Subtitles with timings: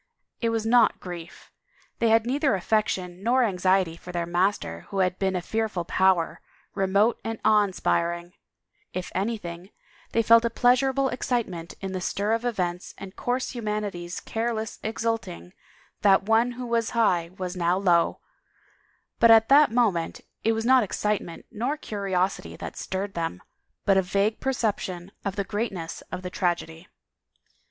[0.41, 1.51] It was not grief;
[1.99, 6.41] they had neither affection nor anxiety for their master who had been a fearful power,
[6.73, 8.33] remote and awe inspiring;
[8.93, 9.69] if anything
[10.11, 14.79] they felt a pleasurable excite ment in the stir of events and coarse humanity's careless
[14.81, 15.53] exulting
[16.01, 18.21] that one who was high was now low,
[19.19, 23.39] but at that moment it was not excitement nor curiosity that stirred them
[23.85, 26.87] but a vague perception of the greatness of the tragedy.